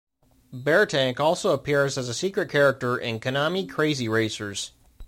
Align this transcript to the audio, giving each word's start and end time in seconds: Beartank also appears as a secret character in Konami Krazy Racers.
Beartank 0.51 1.19
also 1.19 1.51
appears 1.53 1.95
as 1.95 2.09
a 2.09 2.15
secret 2.15 2.49
character 2.49 2.97
in 2.97 3.19
Konami 3.19 3.69
Krazy 3.69 4.09
Racers. 4.09 4.71